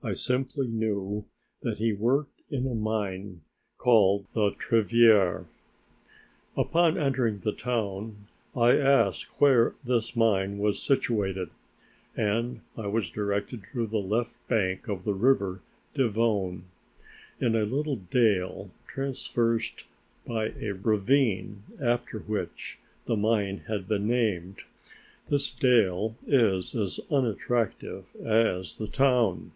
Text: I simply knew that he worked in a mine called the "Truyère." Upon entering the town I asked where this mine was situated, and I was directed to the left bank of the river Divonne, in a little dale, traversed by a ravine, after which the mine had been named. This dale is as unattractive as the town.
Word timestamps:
I 0.00 0.12
simply 0.12 0.68
knew 0.68 1.24
that 1.62 1.78
he 1.78 1.92
worked 1.92 2.40
in 2.52 2.68
a 2.68 2.74
mine 2.74 3.40
called 3.78 4.26
the 4.32 4.52
"Truyère." 4.52 5.46
Upon 6.56 6.96
entering 6.96 7.40
the 7.40 7.50
town 7.52 8.28
I 8.54 8.76
asked 8.78 9.40
where 9.40 9.74
this 9.84 10.14
mine 10.14 10.58
was 10.58 10.80
situated, 10.80 11.50
and 12.16 12.60
I 12.76 12.86
was 12.86 13.10
directed 13.10 13.62
to 13.72 13.88
the 13.88 13.98
left 13.98 14.38
bank 14.46 14.86
of 14.88 15.04
the 15.04 15.12
river 15.14 15.62
Divonne, 15.96 16.62
in 17.40 17.56
a 17.56 17.64
little 17.64 17.96
dale, 17.96 18.70
traversed 18.86 19.84
by 20.24 20.52
a 20.60 20.70
ravine, 20.74 21.64
after 21.82 22.20
which 22.20 22.78
the 23.06 23.16
mine 23.16 23.64
had 23.66 23.88
been 23.88 24.06
named. 24.06 24.60
This 25.28 25.50
dale 25.50 26.14
is 26.24 26.76
as 26.76 27.00
unattractive 27.10 28.06
as 28.24 28.76
the 28.78 28.86
town. 28.88 29.50